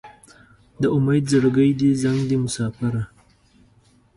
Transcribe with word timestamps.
د 0.81 0.83
امید 0.95 1.23
زړګی 1.31 1.71
دې 1.79 1.89
زنګ 2.01 2.19
دی 2.29 2.37
مساپره 2.43 3.01